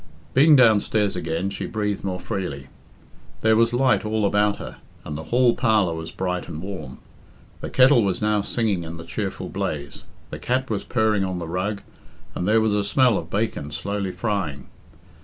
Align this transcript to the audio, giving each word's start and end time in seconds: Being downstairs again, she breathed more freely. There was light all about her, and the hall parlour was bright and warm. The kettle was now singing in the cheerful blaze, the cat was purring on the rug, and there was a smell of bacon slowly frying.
Being 0.33 0.55
downstairs 0.55 1.15
again, 1.15 1.51
she 1.51 1.67
breathed 1.67 2.03
more 2.03 2.19
freely. 2.19 2.69
There 3.41 3.55
was 3.55 3.71
light 3.71 4.03
all 4.03 4.25
about 4.25 4.55
her, 4.57 4.77
and 5.05 5.15
the 5.15 5.25
hall 5.25 5.53
parlour 5.53 5.93
was 5.93 6.09
bright 6.09 6.47
and 6.47 6.59
warm. 6.59 6.97
The 7.59 7.69
kettle 7.69 8.03
was 8.03 8.19
now 8.19 8.41
singing 8.41 8.83
in 8.83 8.97
the 8.97 9.03
cheerful 9.05 9.49
blaze, 9.49 10.03
the 10.31 10.39
cat 10.39 10.71
was 10.71 10.83
purring 10.83 11.23
on 11.23 11.37
the 11.37 11.47
rug, 11.47 11.83
and 12.33 12.47
there 12.47 12.59
was 12.61 12.73
a 12.73 12.83
smell 12.83 13.15
of 13.19 13.29
bacon 13.29 13.69
slowly 13.69 14.11
frying. 14.11 14.69